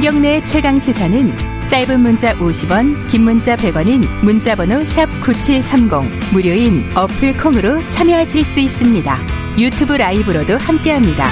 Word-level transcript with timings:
김경래의 0.00 0.42
최강 0.46 0.78
시사는 0.78 1.68
짧은 1.68 2.00
문자 2.00 2.34
50원, 2.38 3.06
긴 3.10 3.22
문자 3.22 3.54
100원인 3.54 4.02
문자번호 4.24 4.76
샵9730 4.76 6.32
무료인 6.32 6.86
어플 6.96 7.36
콩으로 7.36 7.86
참여하실 7.90 8.42
수 8.42 8.60
있습니다. 8.60 9.18
유튜브 9.58 9.92
라이브로도 9.92 10.56
함께합니다. 10.56 11.26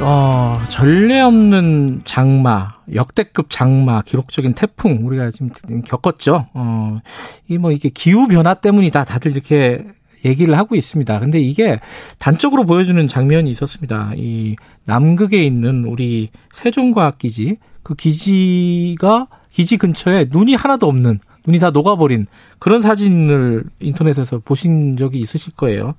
어, 0.00 0.58
전례 0.70 1.20
없는 1.20 2.00
장마, 2.06 2.76
역대급 2.94 3.48
장마, 3.50 4.00
기록적인 4.00 4.54
태풍 4.54 5.00
우리가 5.06 5.30
지금 5.30 5.50
겪었죠. 5.84 6.46
어, 6.54 7.00
이 7.48 7.58
뭐 7.58 7.72
이게 7.72 7.90
기후 7.90 8.26
변화 8.26 8.54
때문이다. 8.54 9.04
다들 9.04 9.32
이렇게 9.32 9.84
얘기를 10.24 10.56
하고 10.56 10.76
있습니다. 10.76 11.18
근데 11.20 11.38
이게 11.38 11.80
단적으로 12.18 12.64
보여주는 12.64 13.06
장면이 13.06 13.50
있었습니다. 13.50 14.12
이 14.16 14.56
남극에 14.86 15.42
있는 15.42 15.84
우리 15.84 16.30
세종과학기지 16.52 17.56
그 17.82 17.94
기지가 17.94 19.28
기지 19.50 19.76
근처에 19.76 20.26
눈이 20.30 20.54
하나도 20.54 20.86
없는 20.86 21.18
눈이 21.46 21.58
다 21.58 21.70
녹아버린 21.70 22.24
그런 22.58 22.82
사진을 22.82 23.64
인터넷에서 23.80 24.38
보신 24.38 24.96
적이 24.96 25.20
있으실 25.20 25.54
거예요. 25.54 25.94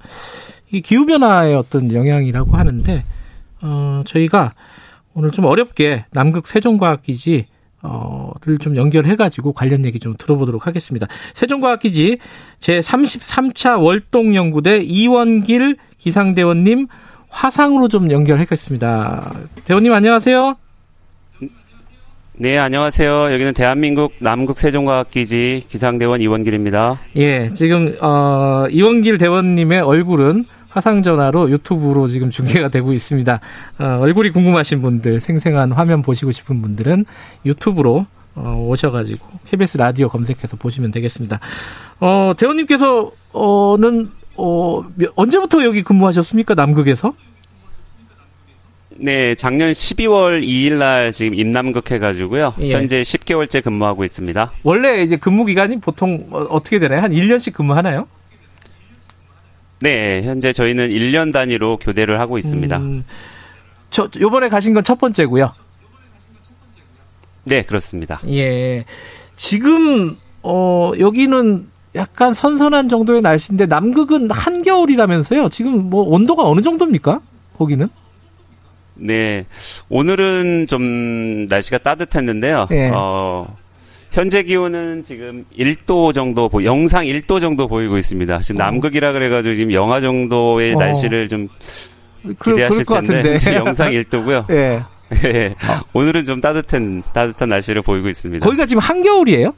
이 0.72 0.82
기후 0.82 1.06
변화의 1.06 1.56
어떤 1.56 1.92
영향이라고 1.92 2.56
하는데 2.56 3.04
어 3.62 4.04
저희가 4.06 4.50
오늘 5.14 5.32
좀 5.32 5.46
어렵게 5.46 6.06
남극 6.12 6.48
세종과학기지 6.48 7.48
어를 7.82 8.58
좀 8.60 8.76
연결해 8.76 9.16
가지고 9.16 9.54
관련 9.54 9.86
얘기 9.86 10.00
좀 10.00 10.16
들어보도록 10.18 10.68
하겠습니다. 10.68 11.08
세종과학기지 11.34 12.18
제 12.60 12.80
33차 12.80 13.82
월동 13.82 14.36
연구대 14.36 14.78
이원길 14.78 15.78
기상대원님 15.98 16.88
화상으로 17.30 17.88
좀 17.88 18.12
연결하겠습니다. 18.12 19.32
대원님 19.66 19.94
안녕하세요. 19.94 20.58
네, 22.34 22.58
안녕하세요. 22.58 23.34
여기는 23.34 23.54
대한민국 23.54 24.14
남극 24.20 24.58
세종과학기지 24.58 25.66
기상대원 25.70 26.22
이원길입니다. 26.22 27.00
예, 27.18 27.50
지금 27.54 27.96
어 28.02 28.66
이원길 28.72 29.20
대원님의 29.20 29.82
얼굴은 29.82 30.46
화상 30.72 31.04
전화로 31.04 31.52
유튜브로 31.52 32.08
지금 32.08 32.30
중계가 32.30 32.70
되고 32.70 32.94
있습니다. 32.94 33.40
어, 33.80 33.86
얼굴이 34.02 34.32
궁금하신 34.32 34.82
분들, 34.82 35.20
생생한 35.20 35.74
화면 35.74 36.02
보시고 36.02 36.32
싶은 36.32 36.62
분들은 36.62 37.06
유튜브로 37.46 38.06
어, 38.36 38.66
오셔가지고 38.70 39.28
KBS 39.46 39.78
라디오 39.78 40.08
검색해서 40.08 40.56
보시면 40.58 40.92
되겠습니다. 40.92 41.40
어, 42.00 42.34
대원님께서는 42.38 43.12
어, 43.34 44.84
언제부터 45.16 45.66
여기 45.66 45.84
근무하셨습니까? 45.84 46.56
남극에서? 46.56 47.14
네, 48.96 49.36
작년 49.36 49.72
12월 49.72 50.44
2일 50.44 50.74
날 50.78 51.12
지금 51.12 51.34
임남극 51.34 51.90
해가지고요. 51.92 52.54
예. 52.60 52.74
현재 52.74 53.02
10개월째 53.02 53.64
근무하고 53.64 54.04
있습니다. 54.04 54.52
원래 54.64 55.02
이제 55.02 55.18
근무 55.18 55.44
기간이 55.46 55.80
보통 55.80 56.28
어떻게 56.32 56.78
되나요? 56.78 57.02
한 57.02 57.12
1년씩 57.12 57.54
근무하나요? 57.54 58.08
네, 59.82 60.22
현재 60.24 60.54
저희는 60.54 60.90
1년 60.90 61.34
단위로 61.34 61.78
교대를 61.78 62.20
하고 62.20 62.38
있습니다. 62.38 62.78
음, 62.78 63.04
저 63.90 64.08
요번에 64.20 64.48
가신 64.50 64.74
건 64.74 64.84
첫 64.84 65.00
번째고요. 65.00 65.52
네, 67.44 67.64
그렇습니다. 67.64 68.22
예. 68.28 68.86
지금 69.36 70.16
어 70.44 70.92
여기는 71.00 71.68
약간 71.96 72.34
선선한 72.34 72.90
정도의 72.90 73.22
날씨인데 73.22 73.66
남극은 73.66 74.30
한겨울이라면서요. 74.30 75.50
지금 75.50 75.90
뭐 75.90 76.04
온도가 76.04 76.44
어느 76.48 76.62
정도입니까? 76.62 77.20
거기는? 77.58 77.90
네. 78.94 79.46
오늘은 79.90 80.68
좀 80.68 81.48
날씨가 81.48 81.80
따뜻했는데요. 81.80 82.68
예. 82.72 82.92
어 82.94 83.56
현재 84.12 84.44
기온은 84.44 85.04
지금 85.04 85.46
1도 85.58 86.14
정도, 86.14 86.50
영상 86.64 87.06
1도 87.06 87.40
정도 87.40 87.68
보이고 87.68 87.98
있습니다. 87.98 88.40
지금 88.42 88.62
어. 88.62 88.66
남극이라 88.66 89.14
그래가지고 89.14 89.56
지금 89.56 89.72
영하 89.74 90.02
정도의 90.02 90.76
어. 90.76 90.80
날씨를 90.80 91.30
좀 91.30 91.48
기대하실 92.44 92.86
그, 92.86 93.02
텐데 93.02 93.38
영상 93.56 93.92
1도고요. 93.92 94.50
예. 94.52 94.84
예. 95.26 95.56
어. 95.68 95.82
오늘은 95.94 96.26
좀 96.26 96.42
따뜻한 96.42 97.04
따뜻한 97.14 97.50
날씨를 97.50 97.82
보이고 97.82 98.10
있습니다. 98.10 98.46
거기가 98.46 98.66
지금 98.66 98.82
한겨울이에요? 98.82 99.54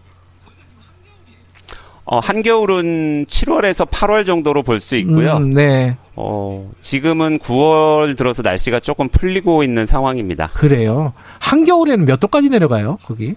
어, 2.05 2.19
한겨울은 2.19 3.25
7월에서 3.25 3.89
8월 3.89 4.25
정도로 4.25 4.61
볼 4.61 4.79
수 4.79 4.95
있고요. 4.97 5.37
음, 5.37 5.51
네. 5.51 5.95
어, 6.15 6.69
지금은 6.81 7.39
9월 7.39 8.15
들어서 8.17 8.41
날씨가 8.43 8.81
조금 8.81 9.07
풀리고 9.07 9.63
있는 9.63 9.85
상황입니다. 9.85 10.49
그래요. 10.53 11.13
한겨울에는 11.39 12.05
몇 12.05 12.19
도까지 12.19 12.49
내려가요, 12.49 12.97
거기? 13.03 13.35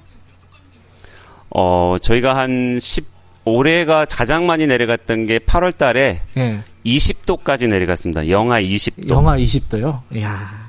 어, 1.59 1.97
저희가 2.03 2.37
한 2.37 2.79
10, 2.79 3.07
올해가 3.47 4.05
가장 4.05 4.47
많이 4.47 4.67
내려갔던 4.67 5.25
게 5.25 5.39
8월 5.39 5.75
달에 5.75 6.21
예. 6.37 6.61
20도까지 6.85 7.67
내려갔습니다. 7.69 8.29
영하 8.29 8.61
20도. 8.61 9.09
영하 9.09 9.39
20도요? 9.39 10.03
이야. 10.15 10.67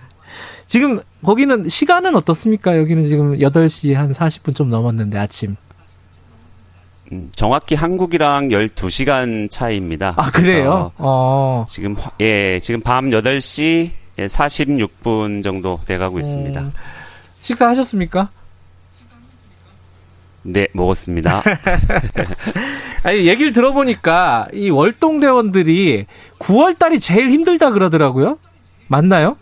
지금 0.65 1.01
거기는 1.25 1.67
시간은 1.67 2.15
어떻습니까? 2.15 2.77
여기는 2.77 3.03
지금 3.03 3.37
8시 3.37 3.95
한 3.95 4.13
40분 4.13 4.55
좀 4.55 4.69
넘었는데 4.69 5.17
아침. 5.17 5.57
음, 7.11 7.31
정확히 7.35 7.75
한국이랑 7.75 8.47
12시간 8.47 9.51
차이입니다. 9.51 10.13
아, 10.15 10.31
그래요? 10.31 10.91
어. 10.97 11.65
지금 11.69 11.97
예, 12.21 12.59
지금 12.61 12.79
밤 12.79 13.09
8시 13.09 13.91
46분 14.17 15.43
정도 15.43 15.79
돼 15.85 15.97
가고 15.97 16.17
있습니다. 16.17 16.61
음, 16.61 16.71
식사하셨습니까? 17.41 18.29
네, 20.47 20.67
먹었습니다. 20.73 21.43
아니, 23.03 23.27
얘기를 23.27 23.51
들어보니까 23.51 24.47
이 24.53 24.69
월동대원들이 24.69 26.05
9월 26.39 26.79
달이 26.79 27.01
제일 27.01 27.29
힘들다 27.29 27.71
그러더라고요. 27.71 28.39
맞나요? 28.87 29.35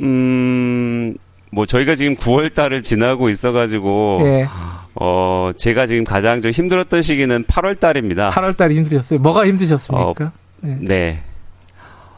음, 0.00 1.16
뭐 1.50 1.64
저희가 1.64 1.94
지금 1.94 2.14
9월 2.16 2.52
달을 2.52 2.82
지나고 2.82 3.30
있어 3.30 3.52
가지고 3.52 4.20
예. 4.24 4.46
어 4.94 5.52
제가 5.56 5.86
지금 5.86 6.04
가장 6.04 6.42
좀 6.42 6.50
힘들었던 6.50 7.00
시기는 7.00 7.44
8월 7.44 7.80
달입니다. 7.80 8.30
8월 8.30 8.56
달이 8.56 8.74
힘드셨어요. 8.74 9.20
뭐가 9.20 9.46
힘드셨습니까? 9.46 10.24
어, 10.24 10.32
네. 10.60 10.76
네. 10.80 11.22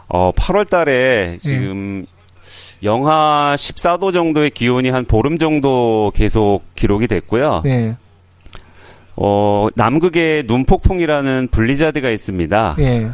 어 0.08 0.32
8월 0.32 0.68
달에 0.68 1.38
지금 1.40 2.04
예. 2.04 2.19
영하 2.82 3.54
14도 3.56 4.12
정도의 4.12 4.50
기온이 4.50 4.88
한 4.90 5.04
보름 5.04 5.36
정도 5.38 6.12
계속 6.14 6.62
기록이 6.74 7.06
됐고요. 7.06 7.62
네. 7.64 7.96
어, 9.16 9.68
남극에 9.74 10.44
눈폭풍이라는 10.46 11.48
블리자드가 11.50 12.08
있습니다. 12.10 12.76
네. 12.78 13.10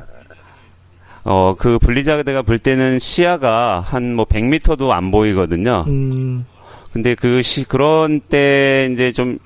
어, 1.25 1.57
그 1.59 1.79
블리자드가 1.81 2.43
불 2.43 2.61
때는 2.61 3.01
시야가 3.01 3.81
한 3.81 4.15
뭐 4.15 4.25
100m도 4.25 4.91
안 4.91 5.11
보이거든요. 5.11 5.85
음. 5.89 6.47
근데 6.93 7.15
그 7.17 7.43
시, 7.43 7.65
그런 7.65 8.21
때 8.21 8.89
이제 8.93 9.11
좀 9.13 9.39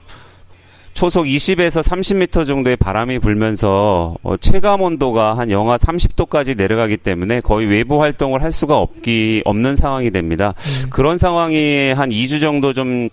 초속 0.93 1.25
20에서 1.25 1.83
30m 1.83 2.47
정도의 2.47 2.77
바람이 2.77 3.19
불면서 3.21 4.17
어, 4.23 4.37
체감 4.37 4.83
온도가 4.83 5.37
한 5.39 5.51
영하 5.51 5.77
30도까지 5.77 6.56
내려가기 6.56 6.99
때문에 6.99 7.41
거의 7.41 7.67
외부 7.67 8.03
활동을 8.03 8.43
할 8.43 8.53
수가 8.53 8.77
없기 8.77 9.43
없는 9.45 9.77
상황이 9.77 10.11
됩니다. 10.11 10.55
음. 10.84 10.91
그런 10.91 11.17
상황이 11.17 11.93
한 11.93 12.11
2주 12.11 12.41
정도 12.41 12.73
좀 12.73 13.09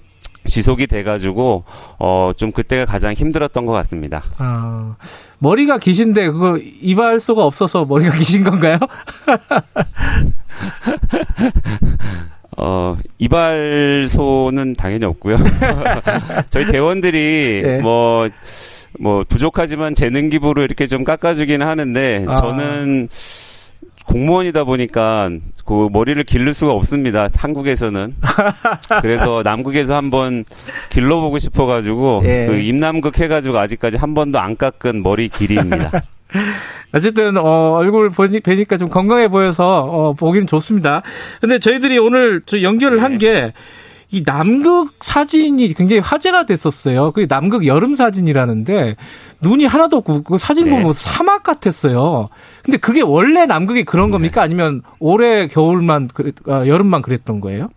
지속이 0.46 0.88
돼가지고 0.88 1.64
어 2.00 2.32
좀 2.38 2.52
그때가 2.52 2.86
가장 2.86 3.14
힘들었던 3.14 3.66
것 3.66 3.72
같습니다. 3.74 4.24
아 4.38 4.96
머리가 5.40 5.78
기신데 5.78 6.28
그거 6.30 6.58
이발소가 6.82 7.44
없어서 7.46 7.86
머리가 7.86 8.16
기신 8.18 8.44
건가요? 8.44 8.78
어, 12.58 12.98
이발소는 13.20 14.74
당연히 14.76 15.06
없고요. 15.06 15.38
저희 16.50 16.66
대원들이 16.66 17.62
네. 17.64 17.80
뭐, 17.80 18.28
뭐, 19.00 19.24
부족하지만 19.28 19.94
재능 19.94 20.30
기부로 20.30 20.64
이렇게 20.64 20.88
좀 20.88 21.04
깎아주긴 21.04 21.62
하는데, 21.62 22.26
아. 22.28 22.36
저는 22.36 23.10
공무원이다 24.08 24.64
보니까 24.64 25.30
그 25.66 25.90
머리를 25.92 26.24
기를 26.24 26.54
수가 26.54 26.72
없습니다. 26.72 27.28
한국에서는. 27.36 28.16
그래서 29.02 29.42
남극에서 29.44 29.96
한번 29.96 30.44
길러보고 30.90 31.38
싶어가지고, 31.38 32.22
예. 32.24 32.48
그 32.48 32.56
임남극 32.56 33.20
해가지고 33.20 33.60
아직까지 33.60 33.98
한 33.98 34.16
번도 34.16 34.40
안 34.40 34.58
깎은 34.58 35.04
머리 35.04 35.30
길이입니다. 35.30 35.92
어쨌든 36.94 37.38
어, 37.38 37.76
얼굴 37.78 38.10
보니, 38.10 38.40
뵈니까 38.40 38.78
좀 38.78 38.90
건강해 38.90 39.28
보여서 39.28 39.84
어, 39.84 40.14
보기는 40.14 40.48
좋습니다. 40.48 41.02
근데 41.42 41.60
저희들이 41.60 41.98
오늘 42.00 42.42
저 42.46 42.62
연결을 42.62 43.04
한 43.04 43.18
게 43.18 43.54
이 44.10 44.24
남극 44.24 44.94
사진이 45.02 45.74
굉장히 45.74 46.00
화제가 46.00 46.46
됐었어요. 46.46 47.12
그 47.12 47.28
남극 47.28 47.66
여름 47.66 47.94
사진이라는데 47.94 48.96
눈이 49.42 49.66
하나도 49.66 49.98
없고 49.98 50.24
그 50.24 50.38
사진 50.38 50.70
보면 50.70 50.86
네. 50.86 50.94
사막 50.94 51.44
같았어요. 51.44 52.30
근데 52.64 52.78
그게 52.78 53.02
원래 53.02 53.46
남극이 53.46 53.84
그런 53.84 54.08
네. 54.08 54.12
겁니까? 54.14 54.42
아니면 54.42 54.82
올해 55.00 55.48
겨울만 55.48 56.08
그랬, 56.14 56.36
아, 56.48 56.66
여름만 56.68 57.02
그랬던 57.02 57.42
거예요? 57.42 57.68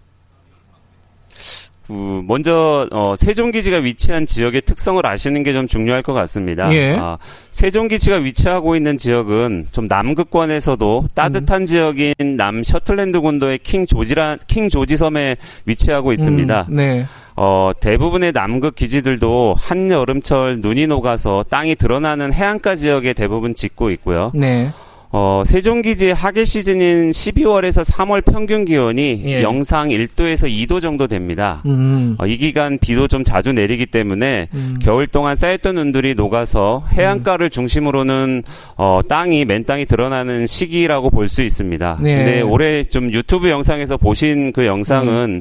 그 1.91 2.23
먼저 2.25 2.87
어, 2.93 3.17
세종기지가 3.17 3.79
위치한 3.79 4.25
지역의 4.25 4.63
특성을 4.63 5.05
아시는 5.05 5.43
게 5.43 5.51
좀 5.51 5.67
중요할 5.67 6.03
것 6.03 6.13
같습니다. 6.13 6.73
예. 6.73 6.95
아, 6.97 7.19
세종기지가 7.51 8.19
위치하고 8.19 8.77
있는 8.77 8.97
지역은 8.97 9.67
좀 9.73 9.89
남극권에서도 9.89 11.09
따뜻한 11.13 11.63
음. 11.63 11.67
지역인 11.67 12.15
남 12.37 12.63
셔틀랜드 12.63 13.21
군도의 13.21 13.59
킹 13.59 13.87
조지라 13.87 14.37
킹 14.47 14.69
조지 14.69 14.97
섬에 14.97 15.37
위치하고 15.67 16.13
있습니다. 16.13 16.67
음, 16.71 16.77
네. 16.77 17.05
어, 17.35 17.73
대부분의 17.81 18.33
남극 18.33 18.77
기지들도 18.77 19.57
한여름철 19.59 20.61
눈이 20.61 20.87
녹아서 20.87 21.45
땅이 21.51 21.75
드러나는 21.75 22.33
해안가 22.33 22.77
지역에 22.77 23.13
대부분 23.13 23.57
짓고 23.57 23.91
있고요. 23.91 24.31
네. 24.35 24.71
어, 25.13 25.43
세종기지의 25.45 26.15
하계 26.15 26.45
시즌인 26.45 27.11
12월에서 27.11 27.85
3월 27.85 28.25
평균 28.25 28.65
기온이 28.65 29.23
예. 29.27 29.43
영상 29.43 29.89
1도에서 29.89 30.49
2도 30.49 30.81
정도 30.81 31.09
됩니다. 31.09 31.63
음. 31.67 32.15
어, 32.19 32.27
이 32.27 32.37
기간 32.37 32.79
비도 32.79 33.09
좀 33.09 33.25
자주 33.25 33.53
내리기 33.53 33.87
때문에 33.87 34.47
음. 34.55 34.79
겨울 34.81 35.09
동안 35.09 35.35
쌓였던 35.35 35.75
눈들이 35.75 36.15
녹아서 36.15 36.85
해안가를 36.93 37.47
음. 37.47 37.51
중심으로는 37.51 38.43
어, 38.77 39.01
땅이 39.09 39.45
맨 39.47 39.65
땅이 39.65 39.87
드러나는 39.87 40.47
시기라고 40.47 41.11
볼 41.11 41.31
수 41.31 41.43
있습니다. 41.43 41.99
네. 42.03 42.17
근데 42.17 42.41
올해 42.41 42.83
좀 42.83 43.13
유튜브 43.13 43.51
영상에서 43.51 43.97
보신 43.97 44.53
그 44.53 44.67
영상은 44.67 45.41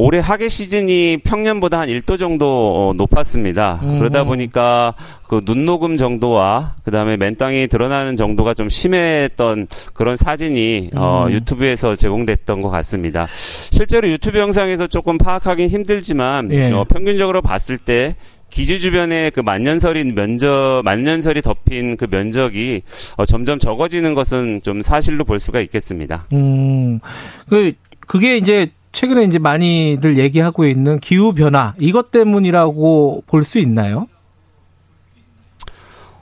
올해 0.00 0.20
하계 0.20 0.48
시즌이 0.48 1.18
평년보다 1.24 1.80
한 1.80 1.88
1도 1.88 2.20
정도 2.20 2.46
어, 2.46 2.92
높았습니다. 2.94 3.80
음. 3.82 3.98
그러다 3.98 4.22
보니까 4.22 4.94
그 5.26 5.40
눈 5.44 5.64
녹음 5.64 5.96
정도와 5.96 6.76
그다음에 6.84 7.16
맨 7.16 7.34
땅이 7.36 7.66
드러나는 7.66 8.14
정도가 8.14 8.54
좀 8.54 8.68
심했던 8.68 9.66
그런 9.94 10.14
사진이 10.14 10.90
어, 10.94 10.98
음. 10.98 11.02
어, 11.02 11.30
유튜브에서 11.32 11.96
제공됐던 11.96 12.60
것 12.60 12.70
같습니다. 12.70 13.26
실제로 13.72 14.08
유튜브 14.08 14.38
영상에서 14.38 14.86
조금 14.86 15.18
파악하기는 15.18 15.68
힘들지만 15.68 16.52
예. 16.52 16.70
어, 16.70 16.84
평균적으로 16.84 17.42
봤을 17.42 17.76
때 17.76 18.14
기지 18.50 18.78
주변에 18.78 19.30
그 19.30 19.40
만년설인 19.40 20.14
면적 20.14 20.80
만년설이 20.84 21.42
덮인 21.42 21.96
그 21.96 22.06
면적이 22.08 22.82
어, 23.16 23.26
점점 23.26 23.58
적어지는 23.58 24.14
것은 24.14 24.60
좀 24.62 24.80
사실로 24.80 25.24
볼 25.24 25.40
수가 25.40 25.60
있겠습니다. 25.60 26.26
음, 26.32 27.00
그 27.48 27.72
그게 28.06 28.36
이제 28.36 28.70
최근에 28.92 29.24
이제 29.24 29.38
많이들 29.38 30.16
얘기하고 30.18 30.64
있는 30.66 30.98
기후 31.00 31.32
변화 31.32 31.74
이것 31.78 32.10
때문이라고 32.10 33.24
볼 33.26 33.44
수 33.44 33.58
있나요? 33.58 34.06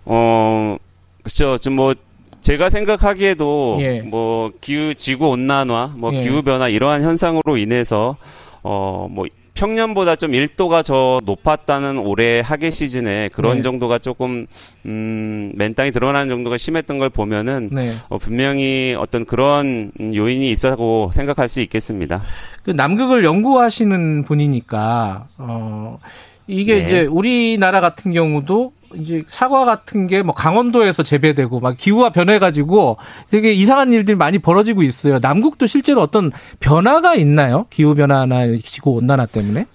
어, 0.04 0.76
그렇죠. 1.22 1.58
좀뭐 1.58 1.94
제가 2.40 2.70
생각하기에도 2.70 3.78
예. 3.80 4.00
뭐 4.02 4.52
기후 4.60 4.94
지구 4.94 5.28
온난화, 5.30 5.94
뭐 5.96 6.14
예. 6.14 6.22
기후 6.22 6.42
변화 6.42 6.68
이러한 6.68 7.02
현상으로 7.02 7.56
인해서 7.56 8.16
어뭐 8.62 9.26
평년보다 9.56 10.16
좀 10.16 10.32
1도가 10.32 10.86
더 10.86 11.18
높았다는 11.24 11.98
올해 11.98 12.40
하계 12.40 12.70
시즌에 12.70 13.30
그런 13.32 13.56
네. 13.56 13.62
정도가 13.62 13.98
조금 13.98 14.46
음, 14.84 15.52
맨땅이 15.56 15.90
드러나는 15.90 16.28
정도가 16.28 16.56
심했던 16.56 16.98
걸 16.98 17.10
보면은 17.10 17.70
네. 17.72 17.90
어, 18.08 18.18
분명히 18.18 18.94
어떤 18.98 19.24
그런 19.24 19.90
요인이 19.98 20.50
있었고 20.50 21.10
생각할 21.12 21.48
수 21.48 21.60
있겠습니다. 21.62 22.22
그 22.62 22.70
남극을 22.70 23.24
연구하시는 23.24 24.22
분이니까 24.24 25.26
어 25.38 25.98
이게 26.46 26.76
네. 26.76 26.84
이제 26.84 27.00
우리나라 27.06 27.80
같은 27.80 28.12
경우도 28.12 28.72
이제 28.94 29.22
사과 29.26 29.64
같은 29.64 30.06
게 30.06 30.22
뭐 30.22 30.34
강원도에서 30.34 31.02
재배되고 31.02 31.60
막 31.60 31.76
기후가 31.76 32.10
변해가지고 32.10 32.96
되게 33.30 33.52
이상한 33.52 33.92
일들이 33.92 34.16
많이 34.16 34.38
벌어지고 34.38 34.82
있어요. 34.82 35.18
남국도 35.20 35.66
실제로 35.66 36.00
어떤 36.02 36.30
변화가 36.60 37.14
있나요? 37.16 37.66
기후 37.70 37.94
변화나 37.94 38.46
지구 38.62 38.92
온난화 38.92 39.26
때문에? 39.26 39.66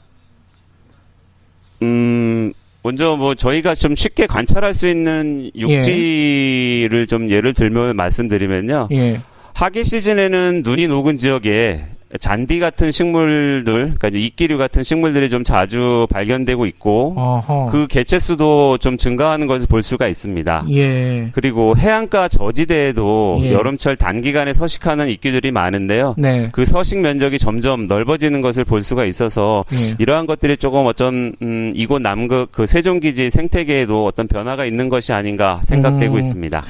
음. 1.83 2.53
먼저 2.83 3.15
뭐 3.15 3.35
저희가 3.35 3.75
좀 3.75 3.95
쉽게 3.95 4.25
관찰할 4.25 4.73
수 4.73 4.87
있는 4.87 5.51
육지를 5.55 7.01
예. 7.01 7.05
좀 7.05 7.29
예를 7.29 7.53
들면 7.53 7.95
말씀드리면요. 7.95 8.87
예. 8.91 9.21
하계 9.53 9.83
시즌에는 9.83 10.61
눈이 10.65 10.87
녹은 10.87 11.17
지역에 11.17 11.85
잔디 12.19 12.59
같은 12.59 12.91
식물들, 12.91 13.93
그러니까 13.97 14.09
이끼류 14.13 14.57
같은 14.57 14.83
식물들이 14.83 15.29
좀 15.29 15.43
자주 15.43 16.07
발견되고 16.09 16.65
있고 16.65 17.13
어허. 17.17 17.69
그 17.71 17.87
개체 17.87 18.19
수도 18.19 18.77
좀 18.77 18.97
증가하는 18.97 19.47
것을 19.47 19.67
볼 19.67 19.81
수가 19.83 20.07
있습니다. 20.07 20.65
예. 20.71 21.29
그리고 21.33 21.75
해안가 21.77 22.27
저지대에도 22.27 23.39
예. 23.41 23.53
여름철 23.53 23.95
단기간에 23.95 24.53
서식하는 24.53 25.09
이끼들이 25.09 25.51
많은데요. 25.51 26.15
네. 26.17 26.49
그 26.51 26.65
서식 26.65 26.99
면적이 26.99 27.39
점점 27.39 27.85
넓어지는 27.85 28.41
것을 28.41 28.65
볼 28.65 28.81
수가 28.81 29.05
있어서 29.05 29.63
예. 29.73 29.95
이러한 29.99 30.25
것들이 30.25 30.57
조금 30.57 30.85
어떤 30.85 31.33
음, 31.41 31.71
이곳 31.75 32.01
남극 32.01 32.51
그 32.51 32.65
세종기지 32.65 33.29
생태계에도 33.29 34.05
어떤 34.05 34.27
변화가 34.27 34.65
있는 34.65 34.89
것이 34.89 35.13
아닌가 35.13 35.61
생각되고 35.63 36.15
음. 36.15 36.19
있습니다. 36.19 36.63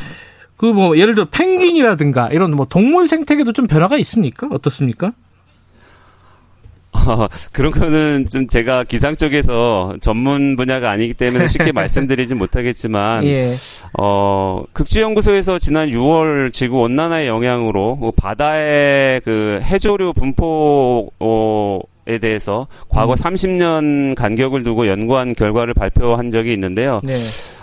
그 0.58 0.68
뭐 0.68 0.96
예를 0.96 1.16
들어 1.16 1.28
펭귄이라든가 1.30 2.30
이런 2.30 2.56
뭐 2.56 2.66
동물 2.66 3.08
생태계도 3.08 3.52
좀 3.52 3.66
변화가 3.66 3.98
있습니까? 3.98 4.48
어떻습니까? 4.52 5.12
어, 7.08 7.28
그런 7.52 7.72
거는 7.72 8.28
좀 8.30 8.48
제가 8.48 8.84
기상 8.84 9.16
쪽에서 9.16 9.96
전문 10.02 10.56
분야가 10.56 10.90
아니기 10.90 11.14
때문에 11.14 11.48
쉽게 11.48 11.72
말씀드리진 11.74 12.38
못하겠지만, 12.38 13.26
예. 13.26 13.54
어, 13.98 14.64
극지연구소에서 14.74 15.60
지난 15.60 15.90
6월 15.90 16.54
지구 16.54 16.82
온난화의 16.82 17.28
영향으로 17.28 17.98
그 18.00 18.12
바다의 18.16 19.22
그 19.22 19.60
해조류 19.64 20.14
분포, 20.14 21.12
어, 21.20 21.80
에 22.08 22.18
대해서 22.18 22.66
과거 22.90 23.14
음. 23.14 23.16
30년 23.16 24.16
간격을 24.16 24.64
두고 24.64 24.88
연구한 24.88 25.36
결과를 25.36 25.76
발표한 25.76 26.32
적이 26.32 26.54
있는데요. 26.54 27.00
네. 27.04 27.14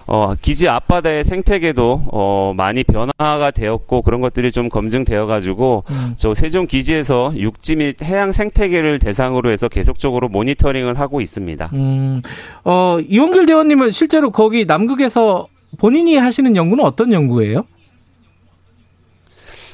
어, 0.06 0.32
기지 0.40 0.68
앞바다의 0.68 1.24
생태계도 1.24 2.02
어, 2.12 2.54
많이 2.56 2.82
변화가 2.84 3.50
되었고 3.50 4.02
그런 4.02 4.20
것들이 4.20 4.52
좀 4.52 4.68
검증되어 4.68 5.26
가지고 5.26 5.84
음. 5.90 6.14
저 6.16 6.34
세종 6.34 6.66
기지에서 6.66 7.32
육지 7.36 7.76
및 7.76 8.02
해양 8.02 8.32
생태계를 8.32 9.00
대상으로 9.00 9.50
해서 9.50 9.68
계속적으로 9.68 10.28
모니터링을 10.28 10.98
하고 10.98 11.20
있습니다. 11.20 11.70
음. 11.74 12.22
어, 12.64 12.98
이원길 13.06 13.44
대원님은 13.44 13.90
실제로 13.90 14.30
거기 14.30 14.64
남극에서 14.64 15.48
본인이 15.78 16.16
하시는 16.16 16.56
연구는 16.56 16.84
어떤 16.84 17.12
연구예요? 17.12 17.64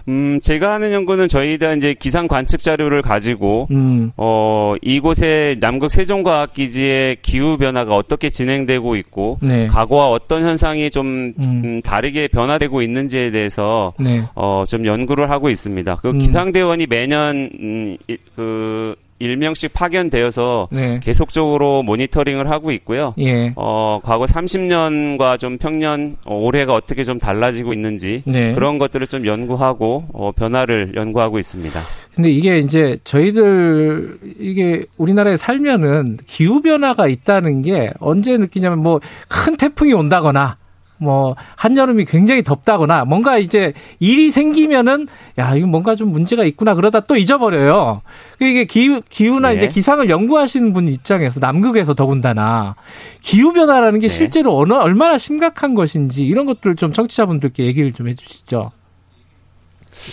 음, 0.09 0.39
제가 0.43 0.75
하는 0.75 0.93
연구는 0.93 1.29
저희가 1.29 1.75
이제 1.75 1.95
기상 1.95 2.29
관측 2.29 2.61
자료를 2.61 3.01
가지고, 3.01 3.67
음. 3.71 4.11
어, 4.17 4.75
이곳의 4.83 5.61
남극 5.61 5.91
세종과학기지의 5.91 7.17
기후 7.23 7.57
변화가 7.57 7.95
어떻게 7.97 8.29
진행되고 8.29 8.97
있고, 8.97 9.39
네. 9.41 9.67
과거와 9.69 10.11
어떤 10.11 10.43
현상이 10.43 10.91
좀, 10.91 11.33
음. 11.39 11.63
음, 11.65 11.81
다르게 11.83 12.29
변화되고 12.29 12.83
있는지에 12.83 13.31
대해서, 13.31 13.95
네. 13.99 14.23
어, 14.35 14.65
좀 14.67 14.85
연구를 14.85 15.31
하하고 15.31 15.49
있습니다. 15.49 15.97
그 15.97 16.11
음. 16.11 16.19
기상대원이 16.19 16.87
매년, 16.87 17.51
음, 17.59 17.97
그, 18.37 18.95
일명씩 19.19 19.73
파견되어서 19.73 20.69
네. 20.73 21.01
계속적으로 21.03 21.83
모니터링을 21.83 22.51
하고 22.51 22.73
있고요. 22.73 23.15
예. 23.19 23.53
어, 23.57 24.01
과거 24.03 24.25
30년과 24.25 25.39
좀 25.39 25.57
평년 25.59 26.17
어, 26.27 26.37
올해가 26.37 26.75
어떻게 26.75 27.05
좀 27.05 27.19
달라지고 27.19 27.73
있는지 27.73 28.23
네. 28.27 28.55
그런 28.55 28.79
것들을 28.79 29.07
좀 29.07 29.27
연구하고 29.27 30.05
어, 30.13 30.33
변화를 30.33 30.93
연구하고 30.97 31.39
있습니다. 31.39 31.81
근데 32.15 32.31
이게 32.31 32.59
이제 32.59 32.99
저희들 33.05 34.19
이게 34.39 34.85
우리나라에 34.97 35.37
살면은 35.37 36.17
기후 36.27 36.63
변화가 36.63 37.09
있다는 37.09 37.63
게 37.63 37.91
언제 38.01 38.37
느끼냐면 38.37 38.81
뭐 38.81 39.01
큰 39.29 39.57
태풍이 39.57 39.93
온다거나 39.93 40.57
뭐 40.99 41.35
한여름이 41.57 42.05
굉장히 42.05 42.43
덥다거나 42.43 43.05
뭔가 43.05 43.39
이제 43.39 43.73
일이 43.99 44.31
생기면은 44.31 45.07
야 45.39 45.55
이거 45.55 45.67
뭔가 45.67 45.97
좀 45.97 46.13
문제가 46.13 46.45
있구나 46.45 46.75
그러다 46.75 47.01
또 47.01 47.17
잊어버려요. 47.17 48.03
이게 48.41 48.65
기후 48.65 49.03
기후나 49.09 49.51
네. 49.51 49.57
이제 49.57 49.69
기상을 49.69 50.09
연구하시는 50.09 50.73
분 50.73 50.89
입장에서 50.89 51.41
남극에서 51.41 51.95
더군다나 51.95 52.77
기후 53.21 53.53
변화라는 53.53 54.01
게 54.01 54.09
네. 54.09 54.15
실제로 54.15 54.57
어느 54.57 54.73
얼마나 54.73 55.19
심각한 55.19 55.75
것인지 55.75 56.25
이런 56.25 56.47
것들을 56.47 56.77
좀 56.77 56.93
청취자분들께 56.93 57.65
얘기를 57.65 57.93
좀 57.93 58.09
해주시죠. 58.09 58.71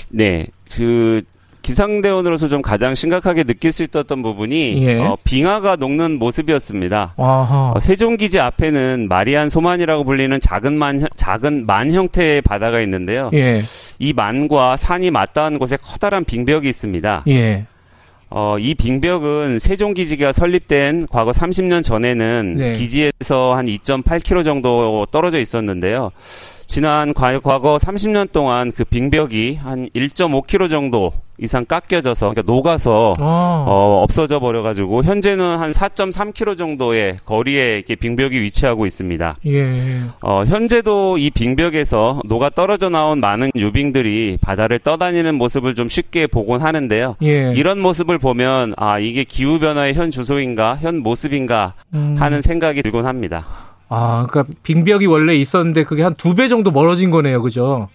네, 0.09 0.47
그 0.71 1.21
기상대원으로서 1.61 2.47
좀 2.47 2.61
가장 2.61 2.95
심각하게 2.95 3.43
느낄 3.43 3.71
수 3.71 3.83
있었던 3.83 4.21
부분이 4.21 4.83
예. 4.85 4.97
어, 4.97 5.17
빙하가 5.23 5.75
녹는 5.75 6.19
모습이었습니다. 6.19 7.13
어, 7.17 7.79
세종기지 7.79 8.39
앞에는 8.39 9.07
마리안 9.09 9.49
소만이라고 9.49 10.03
불리는 10.03 10.39
작은 10.39 10.73
만 10.73 11.07
작은 11.15 11.65
만 11.65 11.91
형태의 11.91 12.41
바다가 12.41 12.81
있는데요. 12.81 13.29
예. 13.33 13.61
이 13.99 14.13
만과 14.13 14.77
산이 14.77 15.11
맞닿은 15.11 15.59
곳에 15.59 15.77
커다란 15.81 16.25
빙벽이 16.25 16.67
있습니다. 16.67 17.23
예. 17.27 17.65
어, 18.33 18.57
이 18.57 18.73
빙벽은 18.75 19.59
세종기지가 19.59 20.31
설립된 20.31 21.07
과거 21.11 21.31
30년 21.31 21.83
전에는 21.83 22.55
네. 22.57 22.73
기지에서 22.73 23.55
한 23.55 23.65
2.8km 23.65 24.45
정도 24.45 25.05
떨어져 25.11 25.37
있었는데요. 25.37 26.11
지난 26.71 27.13
과거 27.13 27.75
30년 27.75 28.31
동안 28.31 28.71
그 28.71 28.85
빙벽이 28.85 29.55
한 29.55 29.89
1.5km 29.93 30.69
정도 30.69 31.11
이상 31.37 31.65
깎여져서 31.65 32.29
그러니까 32.29 32.49
녹아서 32.49 33.13
아. 33.19 33.65
어, 33.67 34.01
없어져 34.03 34.39
버려가지고 34.39 35.03
현재는 35.03 35.57
한 35.59 35.73
4.3km 35.73 36.57
정도의 36.57 37.17
거리에 37.25 37.75
이렇게 37.75 37.95
빙벽이 37.95 38.39
위치하고 38.39 38.85
있습니다. 38.85 39.35
예. 39.47 39.67
어, 40.21 40.45
현재도 40.45 41.17
이 41.17 41.29
빙벽에서 41.31 42.21
녹아 42.23 42.51
떨어져 42.51 42.87
나온 42.87 43.19
많은 43.19 43.51
유빙들이 43.53 44.37
바다를 44.39 44.79
떠다니는 44.79 45.35
모습을 45.35 45.75
좀 45.75 45.89
쉽게 45.89 46.25
보곤 46.27 46.61
하는데요. 46.61 47.17
예. 47.23 47.51
이런 47.53 47.81
모습을 47.81 48.17
보면 48.17 48.75
아 48.77 48.97
이게 48.97 49.25
기후 49.25 49.59
변화의 49.59 49.93
현 49.93 50.09
주소인가 50.09 50.77
현 50.77 50.99
모습인가 50.99 51.73
음. 51.93 52.15
하는 52.17 52.39
생각이 52.39 52.81
들곤 52.81 53.07
합니다. 53.07 53.70
아, 53.93 54.25
그러니까 54.29 54.53
빙벽이 54.63 55.05
원래 55.05 55.35
있었는데 55.35 55.83
그게 55.83 56.01
한 56.03 56.15
두 56.15 56.33
배 56.33 56.47
정도 56.47 56.71
멀어진 56.71 57.11
거네요, 57.11 57.41
그죠? 57.41 57.89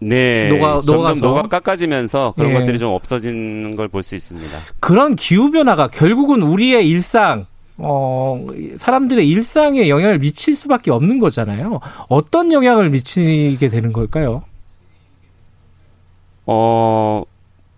네, 0.00 0.48
녹아, 0.50 0.80
점점 0.80 1.18
녹아 1.20 1.42
깎아지면서 1.48 2.34
그런 2.36 2.50
예. 2.50 2.54
것들이 2.54 2.78
좀 2.78 2.92
없어지는 2.92 3.76
걸 3.76 3.88
볼 3.88 4.02
수 4.02 4.14
있습니다. 4.16 4.58
그런 4.80 5.14
기후 5.16 5.50
변화가 5.52 5.88
결국은 5.88 6.42
우리의 6.42 6.86
일상, 6.88 7.46
어, 7.78 8.44
사람들의 8.76 9.26
일상에 9.26 9.88
영향을 9.88 10.18
미칠 10.18 10.56
수밖에 10.56 10.90
없는 10.90 11.18
거잖아요. 11.20 11.80
어떤 12.08 12.52
영향을 12.52 12.90
미치게 12.90 13.68
되는 13.68 13.92
걸까요? 13.92 14.42
어, 16.44 17.22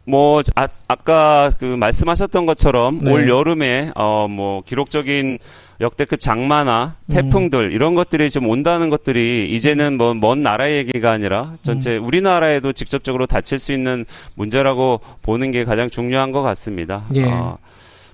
뭐, 0.04 0.42
아, 0.57 0.68
아까 0.88 1.50
그 1.59 1.64
말씀하셨던 1.64 2.47
것처럼 2.47 3.00
네. 3.02 3.12
올 3.12 3.28
여름에, 3.28 3.92
어, 3.95 4.26
뭐, 4.28 4.62
기록적인 4.66 5.38
역대급 5.80 6.20
장마나 6.20 6.97
음. 7.06 7.14
태풍들 7.14 7.66
음. 7.66 7.73
이런 7.73 7.94
것들이 7.94 8.30
좀 8.30 8.49
온다는 8.49 8.90
것들이 8.90 9.49
이제는 9.50 9.97
뭐 9.97 10.14
먼 10.14 10.42
나라 10.42 10.70
얘기가 10.70 11.12
아니라 11.12 11.54
전체 11.62 11.97
음. 11.97 12.04
우리나라에도 12.04 12.73
직접적으로 12.73 13.26
닥칠 13.26 13.58
수 13.58 13.73
있는 13.73 14.04
문제라고 14.35 15.00
보는 15.23 15.52
게 15.52 15.64
가장 15.64 15.88
중요한 15.88 16.32
것 16.32 16.42
같습니다. 16.42 17.04
예. 17.14 17.25
어, 17.25 17.58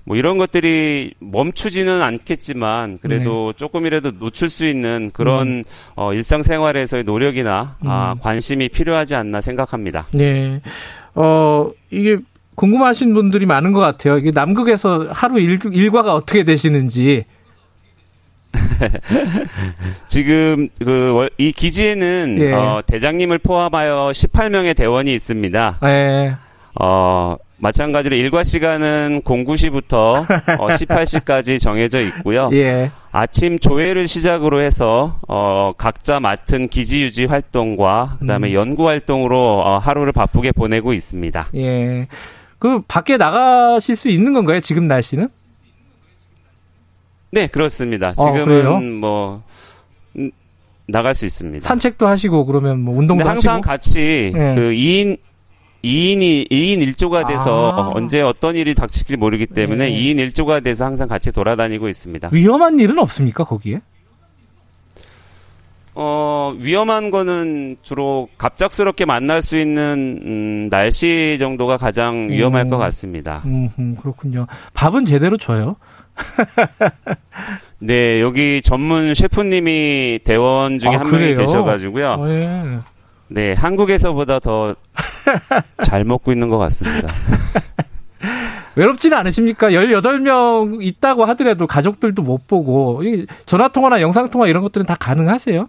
뭐 0.03 0.15
이런 0.15 0.37
것들이 0.37 1.15
멈추지는 1.19 2.03
않겠지만 2.03 2.97
그래도 3.01 3.53
네. 3.53 3.57
조금이라도 3.57 4.11
놓칠 4.19 4.49
수 4.49 4.67
있는 4.67 5.09
그런 5.11 5.47
음. 5.47 5.63
어, 5.95 6.13
일상생활에서의 6.13 7.03
노력이나 7.05 7.75
음. 7.81 7.89
아, 7.89 8.15
관심이 8.21 8.69
필요하지 8.69 9.15
않나 9.15 9.41
생각합니다. 9.41 10.05
네. 10.11 10.61
어, 11.15 11.71
이게 11.89 12.17
궁금하신 12.53 13.15
분들이 13.15 13.47
많은 13.47 13.73
것 13.73 13.79
같아요. 13.79 14.17
이게 14.19 14.31
남극에서 14.31 15.07
하루 15.09 15.39
일, 15.39 15.57
일과가 15.73 16.13
어떻게 16.13 16.43
되시는지 16.43 17.25
지금 20.07 20.69
그 20.83 21.27
이 21.37 21.51
기지에는 21.51 22.37
예. 22.39 22.51
어, 22.53 22.81
대장님을 22.85 23.39
포함하여 23.39 24.11
18명의 24.13 24.75
대원이 24.75 25.13
있습니다. 25.13 25.79
예. 25.83 26.35
어, 26.79 27.35
마찬가지로 27.57 28.15
일과 28.15 28.43
시간은 28.43 29.21
09시부터 29.23 29.93
어, 30.59 30.67
18시까지 30.67 31.59
정해져 31.59 32.01
있고요. 32.01 32.49
예. 32.53 32.91
아침 33.11 33.59
조회를 33.59 34.07
시작으로 34.07 34.61
해서 34.61 35.17
어, 35.27 35.73
각자 35.77 36.19
맡은 36.19 36.67
기지 36.67 37.01
유지 37.01 37.25
활동과 37.25 38.17
그다음에 38.19 38.49
음. 38.49 38.53
연구 38.53 38.87
활동으로 38.87 39.61
어, 39.61 39.77
하루를 39.77 40.11
바쁘게 40.11 40.51
보내고 40.51 40.93
있습니다. 40.93 41.47
예. 41.55 42.07
그 42.59 42.81
밖에 42.87 43.17
나가실 43.17 43.95
수 43.95 44.09
있는 44.09 44.33
건가요? 44.33 44.59
지금 44.59 44.87
날씨는? 44.87 45.27
네, 47.35 47.47
그렇습니다. 47.47 48.09
아, 48.09 48.13
지금은 48.13 48.65
어, 48.65 48.79
뭐 48.79 49.43
음, 50.17 50.31
나갈 50.87 51.13
수 51.13 51.25
있습니다. 51.25 51.67
산책도 51.67 52.07
하시고 52.07 52.45
그러면 52.45 52.79
뭐 52.79 52.97
운동도 52.97 53.27
항상 53.27 53.55
하시고? 53.55 53.67
같이 53.69 54.31
네. 54.33 54.55
그 54.55 54.61
2인 54.71 55.17
2인이 55.83 56.49
2인 56.49 56.93
1조가 56.95 57.27
돼서 57.27 57.71
아. 57.71 57.91
언제 57.93 58.21
어떤 58.21 58.55
일이 58.55 58.73
닥칠지 58.73 59.17
모르기 59.17 59.47
때문에 59.47 59.89
네. 59.89 59.91
2인 59.91 60.15
1조가 60.29 60.63
돼서 60.63 60.85
항상 60.85 61.09
같이 61.09 61.33
돌아다니고 61.33 61.89
있습니다. 61.89 62.29
위험한 62.31 62.79
일은 62.79 62.99
없습니까, 62.99 63.43
거기에? 63.43 63.81
어, 65.93 66.53
위험한 66.57 67.11
거는 67.11 67.77
주로 67.81 68.29
갑작스럽게 68.37 69.03
만날 69.05 69.41
수 69.41 69.57
있는 69.57 70.19
음, 70.25 70.69
날씨 70.69 71.35
정도가 71.37 71.75
가장 71.77 72.29
위험할 72.29 72.63
음. 72.63 72.69
것 72.69 72.77
같습니다. 72.77 73.41
음, 73.45 73.69
음, 73.77 73.97
그렇군요. 74.01 74.47
밥은 74.73 75.03
제대로 75.05 75.37
줘요? 75.37 75.75
네, 77.79 78.21
여기 78.21 78.61
전문 78.61 79.13
셰프님이 79.13 80.19
대원 80.23 80.79
중에 80.79 80.95
아, 80.95 80.99
한 80.99 81.07
그래요? 81.07 81.35
명이 81.35 81.45
계셔가지고요. 81.45 82.07
어, 82.07 82.29
예. 82.29 82.79
네, 83.27 83.53
한국에서보다 83.53 84.39
더 84.39 84.75
잘 85.83 86.03
먹고 86.03 86.31
있는 86.31 86.49
것 86.49 86.57
같습니다. 86.57 87.11
외롭지는 88.75 89.17
않으십니까? 89.17 89.69
18명 89.69 90.79
있다고 90.81 91.25
하더라도 91.25 91.65
가족들도 91.67 92.21
못 92.21 92.47
보고, 92.47 93.01
전화통화나 93.45 94.01
영상통화 94.01 94.47
이런 94.47 94.63
것들은 94.63 94.85
다 94.85 94.95
가능하세요? 94.95 95.67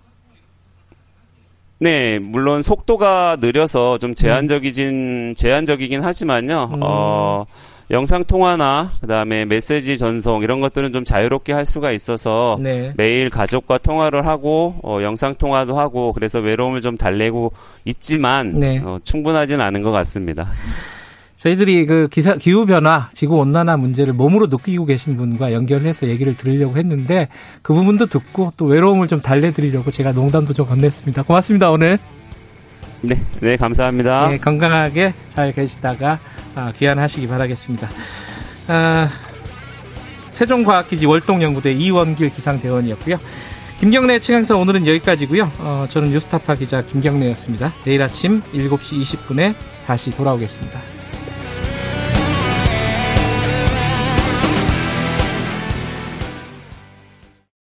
네, 1.78 2.18
물론 2.18 2.62
속도가 2.62 3.36
느려서 3.40 3.98
좀 3.98 4.14
제한적이진, 4.14 5.34
제한적이긴 5.36 6.02
하지만요, 6.02 6.70
음. 6.74 6.80
어, 6.82 7.46
영상 7.90 8.24
통화나 8.24 8.90
그다음에 9.00 9.44
메시지 9.44 9.96
전송 9.96 10.42
이런 10.42 10.60
것들은 10.60 10.92
좀 10.92 11.04
자유롭게 11.04 11.52
할 11.52 11.64
수가 11.64 11.92
있어서 11.92 12.56
네. 12.60 12.92
매일 12.96 13.30
가족과 13.30 13.78
통화를 13.78 14.26
하고 14.26 14.74
어, 14.82 14.98
영상 15.02 15.36
통화도 15.36 15.78
하고 15.78 16.12
그래서 16.12 16.40
외로움을 16.40 16.80
좀 16.80 16.96
달래고 16.96 17.52
있지만 17.84 18.58
네. 18.58 18.78
어, 18.78 18.98
충분하지는 19.04 19.64
않은 19.64 19.82
것 19.82 19.92
같습니다. 19.92 20.48
저희들이 21.36 21.86
그 21.86 22.08
기사, 22.10 22.34
기후 22.34 22.66
변화, 22.66 23.08
지구 23.12 23.36
온난화 23.36 23.76
문제를 23.76 24.14
몸으로 24.14 24.48
느끼고 24.48 24.86
계신 24.86 25.16
분과 25.16 25.52
연결해서 25.52 26.08
얘기를 26.08 26.36
들으려고 26.36 26.76
했는데 26.76 27.28
그 27.62 27.72
부분도 27.72 28.06
듣고 28.06 28.52
또 28.56 28.64
외로움을 28.64 29.06
좀 29.06 29.20
달래드리려고 29.20 29.92
제가 29.92 30.10
농담도 30.10 30.54
좀 30.54 30.66
건넸습니다. 30.66 31.24
고맙습니다 31.24 31.70
오늘. 31.70 31.98
네, 33.02 33.14
네 33.40 33.56
감사합니다. 33.56 34.28
네, 34.28 34.38
건강하게 34.38 35.12
잘 35.28 35.52
계시다가 35.52 36.12
아, 36.12 36.18
귀환하시기 36.76 37.26
바라겠습니다. 37.28 37.88
아, 38.68 39.08
세종과학기지 40.32 41.06
월동연구대 41.06 41.72
이원길 41.72 42.30
기상대원이었고요. 42.30 43.18
김경래 43.80 44.18
칭항사 44.18 44.56
오늘은 44.56 44.86
여기까지고요. 44.86 45.52
어, 45.58 45.86
저는 45.88 46.10
뉴스타파 46.10 46.54
기자 46.54 46.82
김경래였습니다. 46.82 47.72
내일 47.84 48.02
아침 48.02 48.42
7시 48.52 49.02
20분에 49.02 49.54
다시 49.86 50.10
돌아오겠습니다. 50.10 50.95